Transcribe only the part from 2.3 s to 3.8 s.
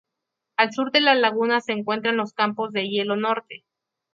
Campos de Hielo Norte.